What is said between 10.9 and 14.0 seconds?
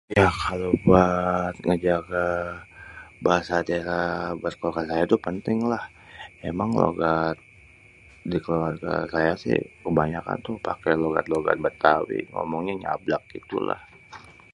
logat-logat betawi ngomongnye nyablak gitu lah